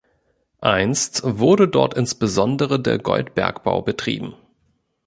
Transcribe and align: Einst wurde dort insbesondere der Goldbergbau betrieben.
Einst 0.61 1.21
wurde 1.23 1.67
dort 1.67 1.93
insbesondere 1.93 2.79
der 2.79 2.97
Goldbergbau 2.97 3.83
betrieben. 3.83 4.33